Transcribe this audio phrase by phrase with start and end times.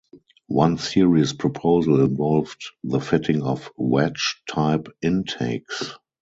[0.47, 5.91] One serious proposal involved the fitting of "wedge" type intakes.